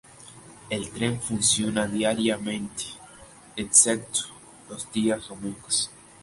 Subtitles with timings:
[0.71, 2.85] El tren funciona diariamente
[3.55, 4.21] excepto
[4.67, 5.91] los días domingos.